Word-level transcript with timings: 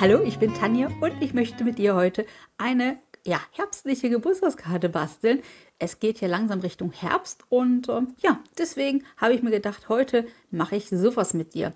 Hallo, 0.00 0.22
ich 0.22 0.38
bin 0.38 0.54
Tanja 0.54 0.92
und 1.00 1.20
ich 1.20 1.34
möchte 1.34 1.64
mit 1.64 1.78
dir 1.78 1.96
heute 1.96 2.24
eine 2.56 2.98
ja, 3.26 3.40
herbstliche 3.50 4.08
Geburtstagskarte 4.08 4.88
basteln. 4.88 5.42
Es 5.80 5.98
geht 5.98 6.18
hier 6.18 6.28
langsam 6.28 6.60
Richtung 6.60 6.92
Herbst 6.92 7.42
und 7.48 7.88
äh, 7.88 8.02
ja, 8.22 8.38
deswegen 8.58 9.04
habe 9.16 9.34
ich 9.34 9.42
mir 9.42 9.50
gedacht, 9.50 9.88
heute 9.88 10.26
mache 10.52 10.76
ich 10.76 10.88
sowas 10.88 11.34
mit 11.34 11.54
dir. 11.54 11.72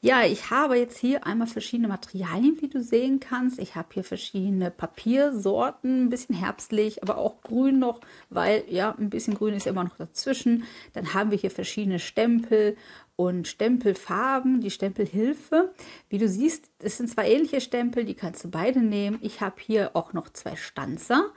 Ja, 0.00 0.24
ich 0.24 0.50
habe 0.50 0.78
jetzt 0.78 0.96
hier 0.96 1.26
einmal 1.26 1.48
verschiedene 1.48 1.88
Materialien, 1.88 2.56
wie 2.60 2.68
du 2.68 2.82
sehen 2.82 3.20
kannst. 3.20 3.58
Ich 3.58 3.74
habe 3.74 3.88
hier 3.92 4.04
verschiedene 4.04 4.70
Papiersorten, 4.70 6.06
ein 6.06 6.10
bisschen 6.10 6.34
herbstlich, 6.34 7.02
aber 7.02 7.18
auch 7.18 7.42
grün 7.42 7.78
noch, 7.78 8.00
weil 8.30 8.64
ja, 8.70 8.94
ein 8.98 9.10
bisschen 9.10 9.34
grün 9.34 9.54
ist 9.54 9.66
immer 9.66 9.84
noch 9.84 9.96
dazwischen. 9.96 10.64
Dann 10.94 11.12
haben 11.12 11.30
wir 11.30 11.38
hier 11.38 11.50
verschiedene 11.50 11.98
Stempel 11.98 12.76
und 13.16 13.48
Stempelfarben, 13.48 14.60
die 14.60 14.70
Stempelhilfe. 14.70 15.72
Wie 16.08 16.18
du 16.18 16.28
siehst, 16.28 16.70
es 16.78 16.98
sind 16.98 17.08
zwei 17.08 17.30
ähnliche 17.30 17.60
Stempel, 17.60 18.04
die 18.04 18.14
kannst 18.14 18.44
du 18.44 18.50
beide 18.50 18.80
nehmen. 18.80 19.18
Ich 19.22 19.40
habe 19.40 19.56
hier 19.58 19.90
auch 19.94 20.12
noch 20.12 20.28
zwei 20.28 20.54
Stanzer. 20.56 21.32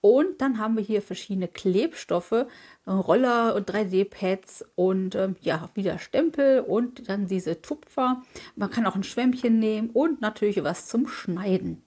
Und 0.00 0.40
dann 0.40 0.58
haben 0.58 0.76
wir 0.76 0.84
hier 0.84 1.02
verschiedene 1.02 1.48
Klebstoffe, 1.48 2.32
äh, 2.32 2.46
Roller 2.86 3.56
und 3.56 3.68
3D-Pads 3.68 4.64
und 4.76 5.16
ähm, 5.16 5.34
ja, 5.40 5.68
wieder 5.74 5.98
Stempel 5.98 6.60
und 6.60 7.08
dann 7.08 7.26
diese 7.26 7.60
Tupfer. 7.60 8.22
Man 8.54 8.70
kann 8.70 8.86
auch 8.86 8.94
ein 8.94 9.02
Schwämmchen 9.02 9.58
nehmen 9.58 9.90
und 9.90 10.20
natürlich 10.20 10.62
was 10.62 10.86
zum 10.86 11.08
Schneiden. 11.08 11.85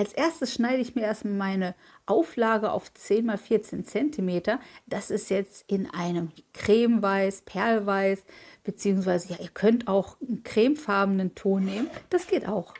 Als 0.00 0.14
erstes 0.14 0.54
schneide 0.54 0.80
ich 0.80 0.94
mir 0.94 1.02
erstmal 1.02 1.34
meine 1.34 1.74
Auflage 2.06 2.72
auf 2.72 2.90
10 2.94 3.28
x 3.28 3.42
14 3.42 3.84
cm. 3.84 4.58
Das 4.86 5.10
ist 5.10 5.28
jetzt 5.28 5.70
in 5.70 5.90
einem 5.90 6.30
cremeweiß, 6.54 7.42
perlweiß, 7.42 8.24
beziehungsweise 8.64 9.34
ja, 9.34 9.40
ihr 9.42 9.50
könnt 9.50 9.88
auch 9.88 10.16
einen 10.26 10.42
cremefarbenen 10.42 11.34
Ton 11.34 11.66
nehmen. 11.66 11.90
Das 12.08 12.26
geht 12.28 12.48
auch. 12.48 12.72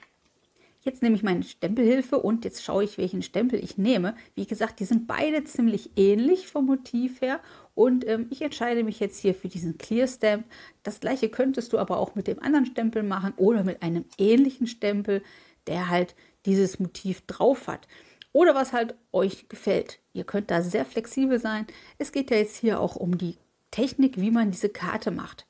Jetzt 0.80 1.02
nehme 1.02 1.14
ich 1.14 1.22
meine 1.22 1.42
Stempelhilfe 1.42 2.18
und 2.18 2.46
jetzt 2.46 2.64
schaue 2.64 2.84
ich, 2.84 2.96
welchen 2.96 3.20
Stempel 3.20 3.62
ich 3.62 3.76
nehme. 3.76 4.14
Wie 4.34 4.46
gesagt, 4.46 4.80
die 4.80 4.86
sind 4.86 5.06
beide 5.06 5.44
ziemlich 5.44 5.90
ähnlich 5.96 6.48
vom 6.48 6.64
Motiv 6.64 7.20
her 7.20 7.40
und 7.74 8.08
ähm, 8.08 8.28
ich 8.30 8.40
entscheide 8.40 8.82
mich 8.82 8.98
jetzt 8.98 9.18
hier 9.18 9.34
für 9.34 9.48
diesen 9.48 9.76
Clear 9.76 10.08
Stamp. 10.08 10.46
Das 10.84 11.00
gleiche 11.00 11.28
könntest 11.28 11.74
du 11.74 11.78
aber 11.78 11.98
auch 11.98 12.14
mit 12.14 12.28
dem 12.28 12.42
anderen 12.42 12.64
Stempel 12.64 13.02
machen 13.02 13.34
oder 13.36 13.62
mit 13.62 13.82
einem 13.82 14.06
ähnlichen 14.16 14.66
Stempel, 14.66 15.22
der 15.66 15.90
halt 15.90 16.14
dieses 16.46 16.78
Motiv 16.78 17.22
drauf 17.26 17.66
hat. 17.66 17.86
Oder 18.32 18.54
was 18.54 18.72
halt 18.72 18.94
euch 19.12 19.48
gefällt. 19.48 19.98
Ihr 20.12 20.24
könnt 20.24 20.50
da 20.50 20.62
sehr 20.62 20.84
flexibel 20.84 21.40
sein. 21.40 21.66
Es 21.98 22.12
geht 22.12 22.30
ja 22.30 22.36
jetzt 22.36 22.56
hier 22.56 22.80
auch 22.80 22.96
um 22.96 23.18
die 23.18 23.36
Technik, 23.70 24.20
wie 24.20 24.30
man 24.30 24.50
diese 24.50 24.68
Karte 24.68 25.10
macht. 25.10 25.46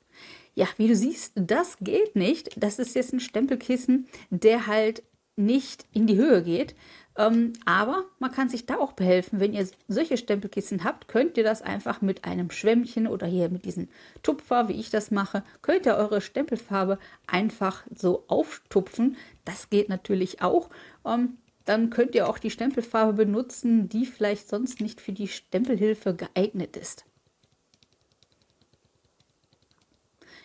Ja, 0.53 0.67
wie 0.77 0.87
du 0.87 0.95
siehst, 0.95 1.33
das 1.35 1.77
geht 1.79 2.15
nicht. 2.15 2.51
Das 2.61 2.79
ist 2.79 2.95
jetzt 2.95 3.13
ein 3.13 3.19
Stempelkissen, 3.19 4.07
der 4.29 4.67
halt 4.67 5.03
nicht 5.35 5.85
in 5.93 6.07
die 6.07 6.17
Höhe 6.17 6.43
geht. 6.43 6.75
Ähm, 7.17 7.53
aber 7.65 8.05
man 8.19 8.31
kann 8.31 8.49
sich 8.49 8.65
da 8.65 8.77
auch 8.77 8.93
behelfen. 8.93 9.39
Wenn 9.39 9.53
ihr 9.53 9.67
solche 9.87 10.17
Stempelkissen 10.17 10.83
habt, 10.83 11.07
könnt 11.07 11.37
ihr 11.37 11.43
das 11.43 11.61
einfach 11.61 12.01
mit 12.01 12.23
einem 12.23 12.51
Schwämmchen 12.51 13.07
oder 13.07 13.27
hier 13.27 13.49
mit 13.49 13.65
diesem 13.65 13.89
Tupfer, 14.23 14.69
wie 14.69 14.79
ich 14.79 14.89
das 14.89 15.11
mache, 15.11 15.43
könnt 15.61 15.85
ihr 15.85 15.95
eure 15.95 16.21
Stempelfarbe 16.21 16.99
einfach 17.27 17.83
so 17.93 18.23
auftupfen. 18.27 19.17
Das 19.43 19.69
geht 19.69 19.89
natürlich 19.89 20.41
auch. 20.41 20.69
Ähm, 21.05 21.37
dann 21.65 21.89
könnt 21.89 22.15
ihr 22.15 22.27
auch 22.27 22.39
die 22.39 22.49
Stempelfarbe 22.49 23.13
benutzen, 23.13 23.87
die 23.89 24.05
vielleicht 24.05 24.49
sonst 24.49 24.81
nicht 24.81 24.99
für 24.99 25.11
die 25.11 25.27
Stempelhilfe 25.27 26.15
geeignet 26.15 26.75
ist. 26.75 27.05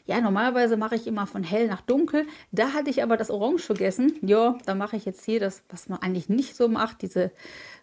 Ja, 0.06 0.20
normalerweise 0.20 0.76
mache 0.76 0.94
ich 0.94 1.06
immer 1.06 1.26
von 1.26 1.42
hell 1.42 1.66
nach 1.66 1.80
dunkel. 1.80 2.26
Da 2.52 2.72
hatte 2.72 2.90
ich 2.90 3.02
aber 3.02 3.16
das 3.16 3.30
Orange 3.30 3.62
vergessen. 3.62 4.14
Ja, 4.22 4.56
da 4.64 4.74
mache 4.74 4.96
ich 4.96 5.04
jetzt 5.04 5.24
hier 5.24 5.40
das, 5.40 5.64
was 5.68 5.88
man 5.88 6.00
eigentlich 6.00 6.28
nicht 6.28 6.56
so 6.56 6.68
macht, 6.68 7.02
diese 7.02 7.32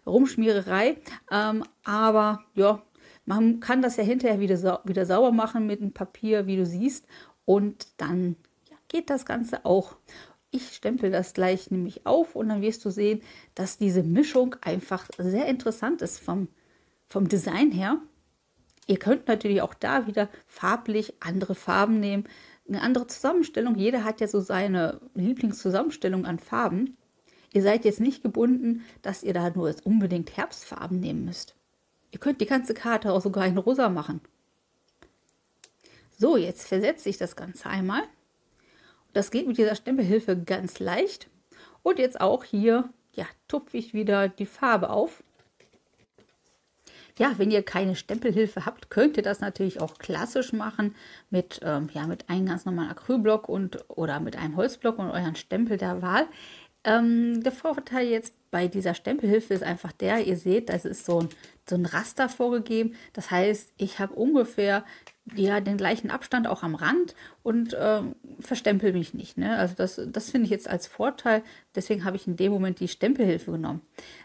Rumschmiererei. 0.06 0.96
Ähm, 1.30 1.64
aber 1.84 2.42
ja, 2.54 2.82
man 3.26 3.60
kann 3.60 3.82
das 3.82 3.96
ja 3.96 4.04
hinterher 4.04 4.40
wieder, 4.40 4.56
sau 4.56 4.78
wieder 4.84 5.04
sauber 5.04 5.32
machen 5.32 5.66
mit 5.66 5.80
dem 5.80 5.92
Papier, 5.92 6.46
wie 6.46 6.56
du 6.56 6.64
siehst. 6.64 7.06
Und 7.44 7.88
dann 7.98 8.36
ja, 8.70 8.76
geht 8.88 9.10
das 9.10 9.26
Ganze 9.26 9.66
auch. 9.66 9.96
Ich 10.50 10.72
stempel 10.72 11.10
das 11.10 11.34
gleich 11.34 11.70
nämlich 11.70 12.06
auf 12.06 12.36
und 12.36 12.48
dann 12.48 12.62
wirst 12.62 12.84
du 12.84 12.90
sehen, 12.90 13.20
dass 13.54 13.76
diese 13.76 14.02
Mischung 14.02 14.56
einfach 14.62 15.08
sehr 15.18 15.46
interessant 15.46 16.00
ist 16.00 16.20
vom, 16.20 16.48
vom 17.08 17.28
Design 17.28 17.70
her. 17.70 17.98
Ihr 18.86 18.98
könnt 18.98 19.28
natürlich 19.28 19.62
auch 19.62 19.74
da 19.74 20.06
wieder 20.06 20.28
farblich 20.46 21.14
andere 21.20 21.54
Farben 21.54 22.00
nehmen, 22.00 22.24
eine 22.68 22.82
andere 22.82 23.06
Zusammenstellung. 23.06 23.76
Jeder 23.76 24.04
hat 24.04 24.20
ja 24.20 24.28
so 24.28 24.40
seine 24.40 25.00
Lieblingszusammenstellung 25.14 26.26
an 26.26 26.38
Farben. 26.38 26.96
Ihr 27.52 27.62
seid 27.62 27.84
jetzt 27.84 28.00
nicht 28.00 28.22
gebunden, 28.22 28.84
dass 29.02 29.22
ihr 29.22 29.32
da 29.32 29.50
nur 29.50 29.68
jetzt 29.68 29.86
unbedingt 29.86 30.36
Herbstfarben 30.36 30.98
nehmen 30.98 31.24
müsst. 31.24 31.54
Ihr 32.10 32.20
könnt 32.20 32.40
die 32.40 32.46
ganze 32.46 32.74
Karte 32.74 33.12
auch 33.12 33.20
sogar 33.20 33.46
in 33.46 33.58
rosa 33.58 33.88
machen. 33.88 34.20
So, 36.16 36.36
jetzt 36.36 36.66
versetze 36.66 37.08
ich 37.08 37.18
das 37.18 37.36
Ganze 37.36 37.68
einmal. 37.68 38.02
Das 39.12 39.30
geht 39.30 39.46
mit 39.46 39.58
dieser 39.58 39.74
Stempelhilfe 39.74 40.36
ganz 40.36 40.78
leicht. 40.78 41.28
Und 41.82 41.98
jetzt 41.98 42.20
auch 42.20 42.44
hier, 42.44 42.88
ja, 43.12 43.26
tupfe 43.48 43.76
ich 43.76 43.94
wieder 43.94 44.28
die 44.28 44.46
Farbe 44.46 44.90
auf. 44.90 45.22
Ja, 47.18 47.34
wenn 47.36 47.50
ihr 47.52 47.62
keine 47.62 47.94
Stempelhilfe 47.94 48.66
habt, 48.66 48.90
könnt 48.90 49.16
ihr 49.16 49.22
das 49.22 49.40
natürlich 49.40 49.80
auch 49.80 49.98
klassisch 49.98 50.52
machen 50.52 50.96
mit, 51.30 51.60
ähm, 51.62 51.88
ja, 51.92 52.06
mit 52.06 52.28
einem 52.28 52.46
ganz 52.46 52.64
normalen 52.64 52.90
Acrylblock 52.90 53.48
und, 53.48 53.84
oder 53.88 54.18
mit 54.18 54.36
einem 54.36 54.56
Holzblock 54.56 54.98
und 54.98 55.10
euren 55.10 55.36
Stempel 55.36 55.76
der 55.76 56.02
Wahl. 56.02 56.26
Ähm, 56.82 57.42
der 57.42 57.52
Vorteil 57.52 58.08
jetzt 58.08 58.34
bei 58.50 58.68
dieser 58.68 58.94
Stempelhilfe 58.94 59.54
ist 59.54 59.62
einfach 59.62 59.92
der, 59.92 60.26
ihr 60.26 60.36
seht, 60.36 60.68
das 60.68 60.84
ist 60.84 61.06
so 61.06 61.20
ein, 61.20 61.28
so 61.68 61.76
ein 61.76 61.86
Raster 61.86 62.28
vorgegeben. 62.28 62.94
Das 63.12 63.30
heißt, 63.30 63.72
ich 63.76 63.98
habe 64.00 64.14
ungefähr 64.14 64.84
ja, 65.34 65.60
den 65.60 65.78
gleichen 65.78 66.10
Abstand 66.10 66.46
auch 66.46 66.62
am 66.62 66.74
Rand 66.74 67.14
und 67.42 67.72
äh, 67.72 68.02
verstempel 68.40 68.92
mich 68.92 69.14
nicht. 69.14 69.38
Ne? 69.38 69.56
Also 69.56 69.74
das, 69.74 70.00
das 70.06 70.30
finde 70.30 70.44
ich 70.44 70.50
jetzt 70.50 70.68
als 70.68 70.86
Vorteil. 70.86 71.42
Deswegen 71.74 72.04
habe 72.04 72.16
ich 72.16 72.26
in 72.26 72.36
dem 72.36 72.52
Moment 72.52 72.80
die 72.80 72.88
Stempelhilfe 72.88 73.52
genommen. 73.52 73.80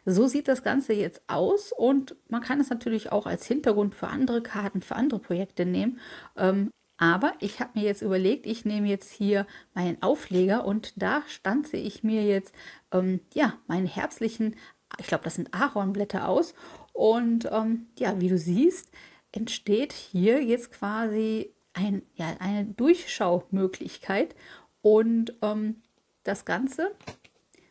So 0.06 0.28
sieht 0.28 0.50
das 0.50 0.62
Ganze 0.62 0.94
jetzt 0.94 1.22
aus 1.28 1.72
und 1.72 2.16
man 2.28 2.42
kann 2.42 2.60
es 2.60 2.70
natürlich 2.70 3.12
auch 3.12 3.28
als 3.28 3.46
Hintergrund 3.46 3.96
für 3.96 4.08
andere 4.08 4.42
Karten, 4.42 4.82
für 4.82 4.96
andere 4.96 5.20
Projekte 5.20 5.66
nehmen. 5.66 6.00
Ähm, 6.36 6.70
aber 6.98 7.34
ich 7.40 7.62
habe 7.62 7.80
mir 7.80 7.86
jetzt 7.86 8.02
überlegt, 8.02 8.46
ich 8.46 8.66
nehme 8.66 8.90
jetzt 8.90 9.10
hier 9.10 9.48
meinen 9.74 10.02
Aufleger 10.04 10.66
und 10.66 11.02
da 11.02 11.24
stanze 11.28 11.78
ich 11.78 12.04
mir 12.04 12.26
jetzt 12.26 12.54
ähm, 12.92 13.22
ja 13.34 13.54
meine 13.68 13.88
herbstlichen, 13.88 14.58
ich 14.98 15.08
glaube, 15.08 15.24
das 15.24 15.36
sind 15.36 15.54
Ahornblätter 15.54 16.28
aus. 16.28 16.54
Und 16.92 17.48
ähm, 17.50 17.88
ja, 17.98 18.20
wie 18.20 18.28
du 18.28 18.38
siehst, 18.38 18.92
entsteht 19.32 19.94
hier 19.94 20.44
jetzt 20.44 20.72
quasi 20.72 21.52
ein, 21.74 22.02
ja, 22.16 22.36
eine 22.40 22.66
Durchschaumöglichkeit. 22.66 24.36
Und 24.82 25.34
ähm, 25.42 25.82
das 26.24 26.46
Ganze 26.46 26.92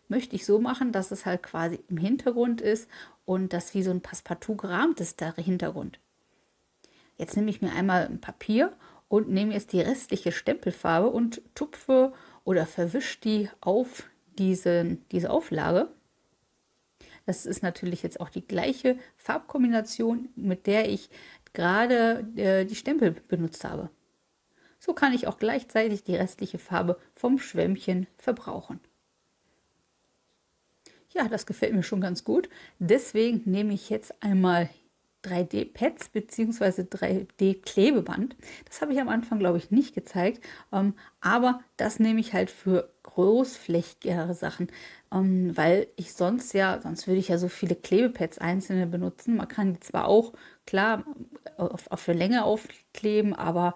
möchte 0.08 0.36
ich 0.36 0.46
so 0.46 0.58
machen, 0.58 0.92
dass 0.92 1.10
es 1.10 1.26
halt 1.26 1.42
quasi 1.42 1.80
im 1.88 1.96
Hintergrund 1.96 2.60
ist 2.60 2.88
und 3.24 3.52
das 3.52 3.74
wie 3.74 3.82
so 3.82 3.91
ein 3.91 4.00
Passepartout 4.00 4.56
gerahmt 4.56 5.00
ist, 5.00 5.20
der 5.20 5.34
Hintergrund. 5.34 6.00
Jetzt 7.19 7.36
nehme 7.36 7.50
ich 7.50 7.60
mir 7.60 7.72
einmal 7.72 8.06
ein 8.06 8.20
Papier 8.20 8.72
und 9.08 9.28
nehme 9.28 9.52
jetzt 9.52 9.72
die 9.72 9.80
restliche 9.80 10.32
Stempelfarbe 10.32 11.08
und 11.08 11.42
tupfe 11.54 12.12
oder 12.44 12.66
verwische 12.66 13.20
die 13.20 13.50
auf 13.60 14.04
diese, 14.38 14.98
diese 15.10 15.30
Auflage. 15.30 15.88
Das 17.26 17.44
ist 17.44 17.62
natürlich 17.62 18.02
jetzt 18.02 18.20
auch 18.20 18.30
die 18.30 18.46
gleiche 18.46 18.98
Farbkombination, 19.16 20.30
mit 20.36 20.66
der 20.66 20.88
ich 20.88 21.10
gerade 21.58 22.24
äh, 22.36 22.64
die 22.64 22.76
Stempel 22.76 23.16
benutzt 23.26 23.64
habe. 23.64 23.91
So 24.78 24.94
kann 24.94 25.12
ich 25.12 25.26
auch 25.26 25.38
gleichzeitig 25.38 26.05
die 26.05 26.14
restliche 26.14 26.60
Farbe 26.60 27.00
vom 27.16 27.40
Schwämmchen 27.40 28.06
verbrauchen. 28.16 28.78
Ja, 31.12 31.26
das 31.26 31.46
gefällt 31.46 31.75
mir 31.75 31.82
schon 31.82 32.00
ganz 32.00 32.22
gut. 32.22 32.49
Deswegen 32.78 33.43
nehme 33.44 33.75
ich 33.75 33.90
jetzt 33.90 34.22
einmal 34.22 34.70
3D-Pads 35.25 36.10
bzw. 36.10 36.82
3D-Klebeband. 36.82 38.37
Das 38.66 38.81
habe 38.81 38.93
ich 38.93 39.00
am 39.00 39.08
Anfang, 39.08 39.40
glaube 39.40 39.58
ich, 39.58 39.72
nicht 39.72 39.96
gezeigt. 39.96 40.44
Ähm, 40.72 40.94
aber 41.20 41.61
das 41.76 41.99
nehme 41.99 42.20
ich 42.20 42.34
halt 42.34 42.52
für 42.52 42.93
großflächigere 43.02 44.34
Sachen, 44.34 44.69
ähm, 45.12 45.56
weil 45.56 45.88
ich 45.96 46.12
sonst 46.12 46.52
ja, 46.52 46.81
sonst 46.81 47.08
würde 47.08 47.19
ich 47.19 47.28
ja 47.28 47.38
so 47.38 47.49
viele 47.49 47.75
Klebepads 47.75 48.38
einzelne 48.38 48.87
benutzen. 48.87 49.37
Man 49.37 49.49
kann 49.49 49.75
die 49.75 49.81
zwar 49.81 50.06
auch, 50.06 50.34
klar, 50.69 51.05
auf, 51.56 51.91
auf 51.91 52.00
für 52.00 52.12
Länge 52.12 52.44
aufkleben, 52.44 53.35
aber 53.35 53.75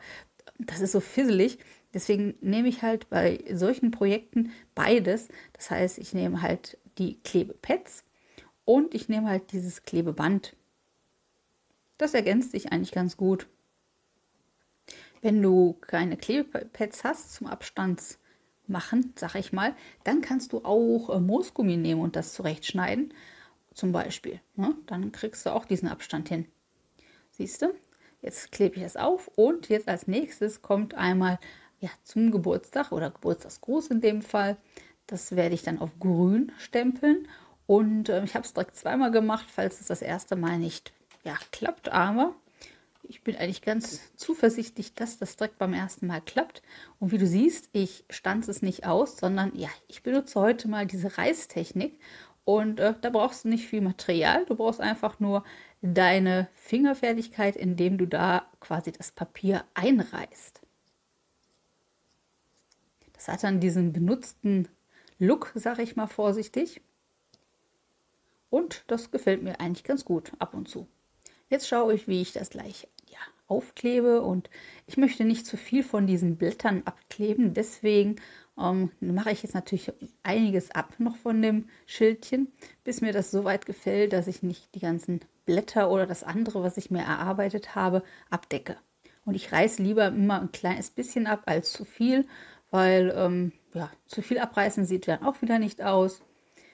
das 0.59 0.81
ist 0.81 0.93
so 0.93 1.00
fisselig. 1.00 1.59
Deswegen 1.94 2.35
nehme 2.41 2.69
ich 2.69 2.83
halt 2.83 3.11
bei 3.11 3.44
solchen 3.53 3.91
Projekten 3.91 4.53
beides. 4.75 5.29
Das 5.53 5.71
heißt, 5.71 5.99
ich 5.99 6.15
nehme 6.15 6.43
halt 6.43 6.79
die 6.99 7.19
Klebepads 7.23 8.05
und 8.65 8.94
ich 8.94 9.09
nehme 9.09 9.29
halt 9.29 9.53
dieses 9.53 9.83
Klebeband 9.83 10.55
das 12.03 12.15
ergänzt 12.15 12.50
sich 12.50 12.73
eigentlich 12.73 12.91
ganz 12.91 13.17
gut. 13.17 13.47
Wenn 15.21 15.41
du 15.41 15.75
keine 15.75 16.17
Klebepads 16.17 17.05
hast 17.05 17.33
zum 17.33 17.47
Abstandsmachen, 17.47 18.21
machen, 18.67 19.12
sag 19.17 19.35
ich 19.35 19.53
mal, 19.53 19.75
dann 20.05 20.21
kannst 20.21 20.53
du 20.53 20.65
auch 20.65 21.11
äh, 21.11 21.21
Moosgummi 21.21 21.77
nehmen 21.77 22.00
und 22.00 22.17
das 22.17 22.33
zurechtschneiden, 22.33 23.12
zum 23.75 23.93
Beispiel. 23.93 24.41
Ne? 24.56 24.75
Dann 24.87 25.12
kriegst 25.12 25.45
du 25.45 25.50
auch 25.50 25.65
diesen 25.65 25.88
Abstand 25.88 26.29
hin. 26.29 26.47
Siehst 27.32 27.62
du? 27.62 27.75
Jetzt 28.20 28.52
klebe 28.52 28.76
ich 28.76 28.82
es 28.82 28.96
auf 28.96 29.29
und 29.34 29.69
jetzt 29.69 29.88
als 29.88 30.06
nächstes 30.06 30.62
kommt 30.62 30.94
einmal 30.94 31.40
ja, 31.81 31.88
zum 32.05 32.31
Geburtstag 32.31 32.93
oder 32.93 33.11
Geburtstagsgruß 33.11 33.88
in 33.88 34.00
dem 34.00 34.23
Fall. 34.23 34.56
Das 35.06 35.34
werde 35.34 35.55
ich 35.55 35.62
dann 35.62 35.81
auf 35.81 35.99
grün 35.99 36.52
stempeln 36.58 37.26
und 37.67 38.11
äh, 38.11 38.23
ich 38.23 38.34
habe 38.34 38.44
es 38.44 38.52
direkt 38.52 38.76
zweimal 38.76 39.11
gemacht, 39.11 39.46
falls 39.50 39.81
es 39.81 39.87
das 39.87 40.02
erste 40.02 40.37
Mal 40.37 40.58
nicht 40.58 40.93
ja, 41.25 41.37
klappt, 41.50 41.88
aber 41.88 42.34
ich 43.02 43.23
bin 43.23 43.37
eigentlich 43.37 43.62
ganz 43.62 44.14
zuversichtlich, 44.17 44.94
dass 44.94 45.19
das 45.19 45.37
direkt 45.37 45.58
beim 45.58 45.75
ersten 45.75 46.06
Mal 46.06 46.20
klappt. 46.20 46.62
Und 47.00 47.12
wie 47.12 47.19
du 47.19 47.26
siehst, 47.26 47.69
ich 47.73 48.05
stanze 48.11 48.50
es 48.50 48.62
nicht 48.62 48.87
aus, 48.87 49.17
sondern 49.17 49.55
ja, 49.56 49.69
ich 49.88 50.02
benutze 50.02 50.40
heute 50.40 50.69
mal 50.69 50.87
diese 50.87 51.19
Reißtechnik. 51.19 51.99
Und 52.44 52.81
äh, 52.81 52.94
da 53.00 53.11
brauchst 53.11 53.44
du 53.44 53.49
nicht 53.49 53.69
viel 53.69 53.81
Material, 53.81 54.44
du 54.47 54.56
brauchst 54.56 54.81
einfach 54.81 55.21
nur 55.21 55.44
deine 55.81 56.49
Fingerfertigkeit, 56.55 57.56
indem 57.56 57.99
du 57.99 58.06
da 58.06 58.47
quasi 58.61 58.93
das 58.93 59.12
Papier 59.12 59.65
einreißt. 59.75 60.61
Das 63.12 63.29
hat 63.29 63.44
dann 63.44 63.61
diesen 63.61 63.93
benutzten 63.93 64.69
Look, 65.19 65.53
sage 65.55 65.83
ich 65.83 65.94
mal 65.94 66.09
vorsichtig. 66.09 66.81
Und 68.50 68.85
das 68.88 69.11
gefällt 69.11 69.43
mir 69.43 69.61
eigentlich 69.61 69.85
ganz 69.85 70.05
gut 70.05 70.33
ab 70.38 70.55
und 70.55 70.69
zu. 70.69 70.88
Jetzt 71.49 71.69
schaue 71.69 71.95
ich, 71.95 72.09
wie 72.09 72.21
ich 72.21 72.33
das 72.33 72.50
gleich 72.50 72.88
ja, 73.09 73.19
aufklebe 73.47 74.23
und 74.23 74.50
ich 74.87 74.97
möchte 74.97 75.25
nicht 75.25 75.47
zu 75.47 75.56
viel 75.56 75.83
von 75.85 76.06
diesen 76.06 76.37
Blättern 76.37 76.83
abkleben. 76.85 77.55
Deswegen 77.55 78.17
ähm, 78.58 78.90
mache 79.00 79.31
ich 79.31 79.43
jetzt 79.43 79.54
natürlich 79.54 79.93
einiges 80.22 80.70
ab 80.70 80.94
noch 80.99 81.16
von 81.16 81.40
dem 81.40 81.69
Schildchen, 81.87 82.52
bis 82.84 83.00
mir 83.00 83.12
das 83.12 83.31
so 83.31 83.44
weit 83.44 83.66
gefällt, 83.66 84.12
dass 84.12 84.26
ich 84.26 84.43
nicht 84.43 84.75
die 84.75 84.81
ganzen 84.81 85.20
Blätter 85.44 85.90
oder 85.90 86.06
das 86.06 86.22
andere, 86.22 86.62
was 86.62 86.76
ich 86.76 86.90
mir 86.90 87.02
erarbeitet 87.02 87.75
habe, 87.75 88.02
abdecke. 88.31 88.76
Und 89.25 89.34
ich 89.34 89.52
reiße 89.52 89.82
lieber 89.82 90.08
immer 90.08 90.40
ein 90.40 90.52
kleines 90.52 90.90
bisschen 90.90 91.26
ab 91.26 91.43
als 91.46 91.72
zu 91.72 91.84
viel, 91.84 92.26
weil 92.70 93.12
ähm, 93.16 93.52
ja, 93.75 93.90
zu 94.06 94.22
viel 94.22 94.38
abreißen 94.38 94.84
sieht 94.84 95.08
dann 95.08 95.22
auch 95.22 95.40
wieder 95.43 95.58
nicht 95.58 95.82
aus. 95.82 96.22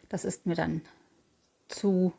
Das 0.08 0.24
ist 0.24 0.46
mir 0.46 0.54
dann 0.54 0.82
zu 1.68 2.12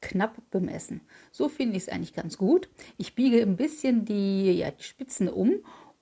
knapp 0.00 0.36
bemessen. 0.50 1.00
So 1.32 1.48
finde 1.48 1.76
ich 1.76 1.84
es 1.84 1.88
eigentlich 1.88 2.14
ganz 2.14 2.36
gut. 2.36 2.68
Ich 2.96 3.14
biege 3.14 3.40
ein 3.40 3.56
bisschen 3.56 4.04
die, 4.04 4.52
ja, 4.52 4.70
die 4.70 4.82
Spitzen 4.82 5.28
um 5.28 5.54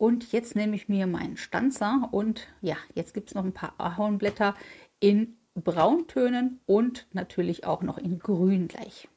und 0.05 0.33
jetzt 0.33 0.55
nehme 0.55 0.77
ich 0.77 0.91
mir 0.91 1.07
meinen 1.07 1.39
Stanzer 1.39 2.11
und 2.11 2.47
ja, 2.61 2.77
jetzt 2.95 3.15
gibt 3.15 3.31
es 3.31 3.35
noch 3.35 3.43
ein 3.43 3.55
paar 3.55 3.73
Ahornblätter 3.79 4.55
in 5.01 5.39
Brauntönen 5.55 6.61
und 6.67 7.07
natürlich 7.15 7.65
auch 7.65 7.81
noch 7.81 7.97
in 7.97 8.19
Grün 8.19 8.69
gleich. 8.69 9.09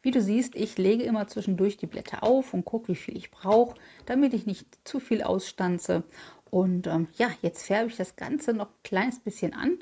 Wie 0.00 0.12
du 0.12 0.22
siehst, 0.22 0.54
ich 0.54 0.78
lege 0.78 1.02
immer 1.02 1.26
zwischendurch 1.26 1.76
die 1.76 1.88
Blätter 1.88 2.22
auf 2.22 2.54
und 2.54 2.64
gucke, 2.64 2.86
wie 2.86 2.94
viel 2.94 3.16
ich 3.16 3.32
brauche, 3.32 3.74
damit 4.06 4.32
ich 4.32 4.46
nicht 4.46 4.78
zu 4.84 5.00
viel 5.00 5.24
ausstanze. 5.24 6.04
Und 6.50 6.86
ähm, 6.86 7.08
ja, 7.16 7.28
jetzt 7.42 7.66
färbe 7.66 7.90
ich 7.90 7.96
das 7.96 8.14
Ganze 8.14 8.52
noch 8.52 8.68
ein 8.68 8.82
kleines 8.84 9.18
bisschen 9.18 9.54
an. 9.54 9.80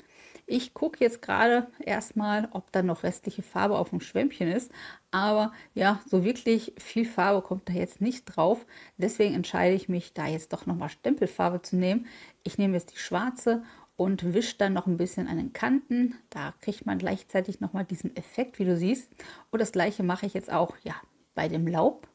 Ich 0.51 0.73
gucke 0.73 1.03
jetzt 1.03 1.21
gerade 1.21 1.67
erstmal, 1.79 2.47
ob 2.53 2.71
da 2.71 2.81
noch 2.81 3.03
restliche 3.03 3.43
Farbe 3.43 3.77
auf 3.77 3.91
dem 3.91 4.01
Schwämmchen 4.01 4.47
ist. 4.47 4.71
Aber 5.11 5.53
ja, 5.75 6.01
so 6.09 6.23
wirklich 6.23 6.73
viel 6.79 7.05
Farbe 7.05 7.43
kommt 7.43 7.69
da 7.69 7.73
jetzt 7.73 8.01
nicht 8.01 8.25
drauf. 8.25 8.65
Deswegen 8.97 9.35
entscheide 9.35 9.75
ich 9.75 9.89
mich, 9.89 10.13
da 10.13 10.25
jetzt 10.25 10.51
doch 10.51 10.65
nochmal 10.65 10.89
Stempelfarbe 10.89 11.61
zu 11.61 11.75
nehmen. 11.75 12.07
Ich 12.41 12.57
nehme 12.57 12.73
jetzt 12.73 12.91
die 12.93 12.97
schwarze 12.97 13.61
und 13.95 14.33
wische 14.33 14.57
dann 14.57 14.73
noch 14.73 14.87
ein 14.87 14.97
bisschen 14.97 15.27
an 15.27 15.37
den 15.37 15.53
Kanten. 15.53 16.15
Da 16.31 16.55
kriegt 16.61 16.83
man 16.83 16.97
gleichzeitig 16.97 17.59
nochmal 17.59 17.85
diesen 17.85 18.15
Effekt, 18.15 18.57
wie 18.57 18.65
du 18.65 18.75
siehst. 18.75 19.07
Und 19.51 19.61
das 19.61 19.71
gleiche 19.71 20.01
mache 20.01 20.25
ich 20.25 20.33
jetzt 20.33 20.51
auch 20.51 20.75
ja, 20.83 20.95
bei 21.35 21.47
dem 21.47 21.67
Laub. 21.67 22.07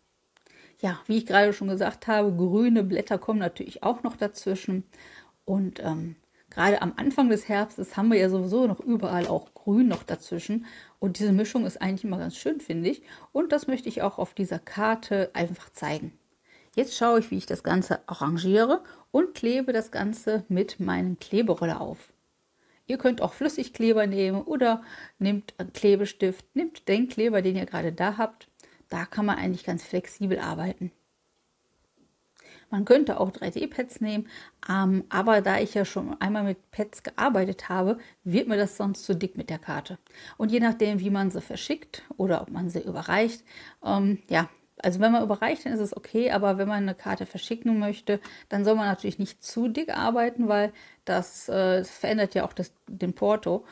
Ja, 0.80 1.00
wie 1.06 1.18
ich 1.18 1.26
gerade 1.26 1.52
schon 1.52 1.68
gesagt 1.68 2.08
habe, 2.08 2.32
grüne 2.32 2.82
Blätter 2.82 3.16
kommen 3.16 3.38
natürlich 3.38 3.84
auch 3.84 4.02
noch 4.02 4.16
dazwischen. 4.16 4.82
Und 5.44 5.78
ähm, 5.78 6.16
gerade 6.54 6.80
am 6.80 6.94
Anfang 6.96 7.28
des 7.28 7.48
Herbstes 7.48 7.96
haben 7.96 8.10
wir 8.10 8.18
ja 8.18 8.30
sowieso 8.30 8.66
noch 8.66 8.80
überall 8.80 9.26
auch 9.26 9.52
Grün 9.54 9.88
noch 9.88 10.02
dazwischen. 10.02 10.66
Und 10.98 11.18
diese 11.18 11.32
Mischung 11.32 11.66
ist 11.66 11.82
eigentlich 11.82 12.04
immer 12.04 12.18
ganz 12.18 12.36
schön, 12.36 12.60
finde 12.60 12.90
ich. 12.90 13.02
Und 13.32 13.52
das 13.52 13.66
möchte 13.66 13.88
ich 13.88 14.02
auch 14.02 14.18
auf 14.18 14.34
dieser 14.34 14.58
Karte 14.58 15.30
einfach 15.34 15.70
zeigen. 15.70 16.12
Jetzt 16.76 16.96
schaue 16.96 17.20
ich, 17.20 17.30
wie 17.30 17.36
ich 17.36 17.46
das 17.46 17.62
Ganze 17.62 18.00
arrangiere 18.08 18.82
und 19.10 19.34
klebe 19.34 19.72
das 19.72 19.90
Ganze 19.90 20.44
mit 20.48 20.80
meinem 20.80 21.18
Kleberoller 21.18 21.80
auf. 21.80 22.12
Ihr 22.86 22.98
könnt 22.98 23.22
auch 23.22 23.32
Flüssigkleber 23.32 24.06
nehmen 24.06 24.42
oder 24.42 24.82
nehmt 25.18 25.54
einen 25.58 25.72
Klebestift, 25.72 26.44
nehmt 26.54 26.88
den 26.88 27.08
Kleber, 27.08 27.42
den 27.42 27.56
ihr 27.56 27.66
gerade 27.66 27.92
da 27.92 28.18
habt. 28.18 28.48
Da 28.88 29.06
kann 29.06 29.24
man 29.24 29.38
eigentlich 29.38 29.64
ganz 29.64 29.84
flexibel 29.84 30.38
arbeiten. 30.38 30.92
Man 32.74 32.84
könnte 32.84 33.20
auch 33.20 33.30
3D-Pads 33.30 34.00
nehmen, 34.00 34.26
ähm, 34.68 35.04
aber 35.08 35.42
da 35.42 35.60
ich 35.60 35.74
ja 35.74 35.84
schon 35.84 36.20
einmal 36.20 36.42
mit 36.42 36.72
Pads 36.72 37.04
gearbeitet 37.04 37.68
habe, 37.68 37.98
wird 38.24 38.48
mir 38.48 38.56
das 38.56 38.76
sonst 38.76 39.04
zu 39.04 39.14
dick 39.14 39.36
mit 39.36 39.48
der 39.48 39.60
Karte. 39.60 39.96
Und 40.38 40.50
je 40.50 40.58
nachdem, 40.58 40.98
wie 40.98 41.10
man 41.10 41.30
sie 41.30 41.40
verschickt 41.40 42.02
oder 42.16 42.42
ob 42.42 42.50
man 42.50 42.70
sie 42.70 42.80
überreicht, 42.80 43.44
ähm, 43.84 44.24
ja, 44.28 44.48
also 44.82 44.98
wenn 44.98 45.12
man 45.12 45.22
überreicht, 45.22 45.64
dann 45.64 45.72
ist 45.72 45.78
es 45.78 45.96
okay, 45.96 46.32
aber 46.32 46.58
wenn 46.58 46.66
man 46.66 46.82
eine 46.82 46.96
Karte 46.96 47.26
verschicken 47.26 47.78
möchte, 47.78 48.18
dann 48.48 48.64
soll 48.64 48.74
man 48.74 48.88
natürlich 48.88 49.20
nicht 49.20 49.44
zu 49.44 49.68
dick 49.68 49.96
arbeiten, 49.96 50.48
weil 50.48 50.72
das, 51.04 51.48
äh, 51.48 51.84
verändert 51.84 52.34
ja 52.34 52.44
auch 52.44 52.52
das, 52.52 52.72
den 52.88 53.14
Porto. 53.14 53.64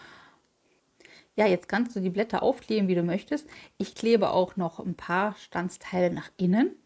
Ja, 1.34 1.48
jetzt 1.48 1.69
kannst 1.69 1.96
du 1.96 2.00
die 2.00 2.10
Blätter 2.10 2.44
aufkleben, 2.44 2.87
wie 2.87 2.94
du 2.94 3.02
möchtest. 3.02 3.48
Ich 3.78 3.96
klebe 3.96 4.31
auch 4.31 4.55
noch 4.55 4.78
ein 4.78 4.94
paar 4.94 5.34
Stanzteile 5.34 6.14
nach 6.14 6.31
innen. 6.37 6.76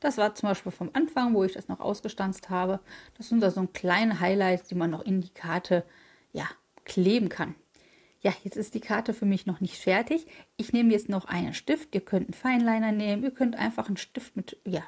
Das 0.00 0.18
war 0.18 0.34
zum 0.34 0.48
Beispiel 0.48 0.72
vom 0.72 0.90
Anfang, 0.92 1.34
wo 1.34 1.44
ich 1.44 1.52
das 1.52 1.68
noch 1.68 1.80
ausgestanzt 1.80 2.50
habe. 2.50 2.80
Das 3.16 3.28
sind 3.28 3.40
da 3.40 3.50
so 3.50 3.66
kleine 3.72 4.20
Highlights, 4.20 4.68
die 4.68 4.74
man 4.74 4.90
noch 4.90 5.02
in 5.02 5.20
die 5.20 5.30
Karte 5.30 5.84
ja, 6.32 6.48
kleben 6.84 7.28
kann. 7.28 7.54
Ja, 8.20 8.32
jetzt 8.42 8.56
ist 8.56 8.74
die 8.74 8.80
Karte 8.80 9.14
für 9.14 9.26
mich 9.26 9.46
noch 9.46 9.60
nicht 9.60 9.76
fertig. 9.76 10.26
Ich 10.56 10.72
nehme 10.72 10.92
jetzt 10.92 11.08
noch 11.08 11.26
einen 11.26 11.54
Stift. 11.54 11.94
Ihr 11.94 12.00
könnt 12.00 12.26
einen 12.26 12.34
Feinliner 12.34 12.92
nehmen. 12.92 13.22
Ihr 13.22 13.30
könnt 13.30 13.56
einfach 13.56 13.86
einen 13.86 13.96
Stift 13.96 14.36
mit 14.36 14.58
ja, 14.64 14.82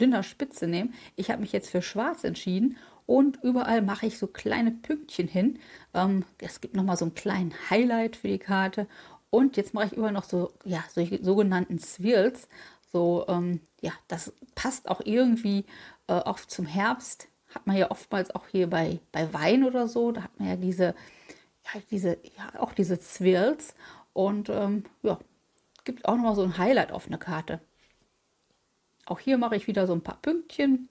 dünner 0.00 0.22
Spitze 0.22 0.66
nehmen. 0.66 0.94
Ich 1.16 1.30
habe 1.30 1.40
mich 1.40 1.52
jetzt 1.52 1.70
für 1.70 1.82
schwarz 1.82 2.24
entschieden 2.24 2.76
und 3.06 3.42
überall 3.42 3.82
mache 3.82 4.06
ich 4.06 4.18
so 4.18 4.26
kleine 4.26 4.70
Pünktchen 4.70 5.28
hin. 5.28 5.58
Ähm, 5.92 6.24
es 6.38 6.60
gibt 6.60 6.74
nochmal 6.74 6.96
so 6.96 7.04
einen 7.04 7.14
kleinen 7.14 7.54
Highlight 7.70 8.16
für 8.16 8.28
die 8.28 8.38
Karte. 8.38 8.86
Und 9.30 9.56
jetzt 9.56 9.74
mache 9.74 9.86
ich 9.86 9.92
überall 9.94 10.12
noch 10.12 10.24
so, 10.24 10.52
ja, 10.64 10.84
solche 10.88 11.22
sogenannten 11.22 11.78
Swirls. 11.78 12.48
So, 12.94 13.24
ähm, 13.26 13.58
ja, 13.80 13.90
das 14.06 14.32
passt 14.54 14.88
auch 14.88 15.00
irgendwie 15.04 15.64
äh, 16.06 16.12
auch 16.12 16.38
zum 16.38 16.64
Herbst. 16.64 17.26
Hat 17.52 17.66
man 17.66 17.76
ja 17.76 17.90
oftmals 17.90 18.32
auch 18.32 18.46
hier 18.46 18.70
bei, 18.70 19.00
bei 19.10 19.32
Wein 19.34 19.64
oder 19.64 19.88
so. 19.88 20.12
Da 20.12 20.22
hat 20.22 20.38
man 20.38 20.48
ja 20.48 20.54
diese, 20.54 20.94
ja, 21.64 21.80
diese, 21.90 22.18
ja, 22.38 22.60
auch 22.60 22.72
diese 22.72 23.00
Zwirls. 23.00 23.74
Und 24.12 24.48
ähm, 24.48 24.84
ja, 25.02 25.18
gibt 25.82 26.04
auch 26.06 26.14
nochmal 26.14 26.36
so 26.36 26.44
ein 26.44 26.56
Highlight 26.56 26.92
auf 26.92 27.08
eine 27.08 27.18
Karte. 27.18 27.60
Auch 29.06 29.18
hier 29.18 29.38
mache 29.38 29.56
ich 29.56 29.66
wieder 29.66 29.88
so 29.88 29.92
ein 29.92 30.02
paar 30.02 30.22
Pünktchen. 30.22 30.88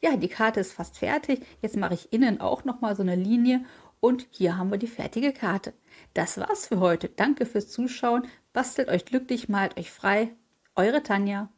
Ja, 0.00 0.16
die 0.16 0.28
Karte 0.28 0.60
ist 0.60 0.74
fast 0.74 0.98
fertig. 0.98 1.44
Jetzt 1.60 1.76
mache 1.76 1.94
ich 1.94 2.12
innen 2.12 2.40
auch 2.40 2.64
nochmal 2.64 2.94
so 2.94 3.02
eine 3.02 3.16
Linie. 3.16 3.64
Und 3.98 4.28
hier 4.30 4.56
haben 4.56 4.70
wir 4.70 4.78
die 4.78 4.86
fertige 4.86 5.32
Karte. 5.32 5.74
Das 6.14 6.38
war's 6.38 6.68
für 6.68 6.78
heute. 6.78 7.08
Danke 7.08 7.46
fürs 7.46 7.68
Zuschauen. 7.68 8.28
Bastelt 8.52 8.88
euch 8.88 9.04
glücklich, 9.04 9.48
malt 9.48 9.76
euch 9.76 9.90
frei. 9.90 10.36
Eure 10.76 11.00
Tanja. 11.02 11.48